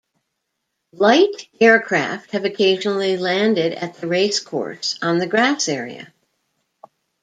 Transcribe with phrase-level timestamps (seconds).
[0.93, 6.11] Light aircraft have occasionally landed at the racecourse on the grass area.